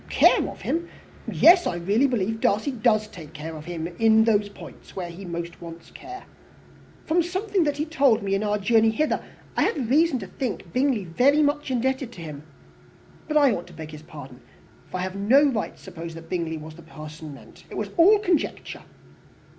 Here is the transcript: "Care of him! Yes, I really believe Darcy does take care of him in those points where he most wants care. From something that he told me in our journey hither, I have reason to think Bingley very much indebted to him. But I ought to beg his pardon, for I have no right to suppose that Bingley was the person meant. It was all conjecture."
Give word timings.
"Care 0.09 0.49
of 0.49 0.61
him! 0.61 0.89
Yes, 1.31 1.67
I 1.67 1.75
really 1.75 2.07
believe 2.07 2.41
Darcy 2.41 2.71
does 2.71 3.07
take 3.07 3.33
care 3.33 3.55
of 3.55 3.65
him 3.65 3.85
in 3.99 4.23
those 4.23 4.49
points 4.49 4.95
where 4.95 5.11
he 5.11 5.25
most 5.25 5.61
wants 5.61 5.91
care. 5.91 6.23
From 7.05 7.21
something 7.21 7.65
that 7.65 7.77
he 7.77 7.85
told 7.85 8.23
me 8.23 8.33
in 8.33 8.41
our 8.41 8.57
journey 8.57 8.89
hither, 8.89 9.23
I 9.55 9.61
have 9.61 9.91
reason 9.91 10.17
to 10.17 10.25
think 10.25 10.73
Bingley 10.73 11.05
very 11.05 11.43
much 11.43 11.69
indebted 11.69 12.11
to 12.13 12.21
him. 12.21 12.41
But 13.27 13.37
I 13.37 13.51
ought 13.53 13.67
to 13.67 13.73
beg 13.73 13.91
his 13.91 14.01
pardon, 14.01 14.41
for 14.89 14.97
I 14.97 15.01
have 15.03 15.15
no 15.15 15.43
right 15.51 15.77
to 15.77 15.83
suppose 15.83 16.15
that 16.15 16.29
Bingley 16.31 16.57
was 16.57 16.73
the 16.73 16.81
person 16.81 17.35
meant. 17.35 17.65
It 17.69 17.77
was 17.77 17.89
all 17.95 18.17
conjecture." 18.17 18.81